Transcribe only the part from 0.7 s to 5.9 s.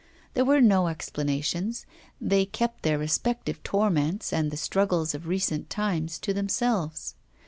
explanations; they kept their respective torments and the struggles of recent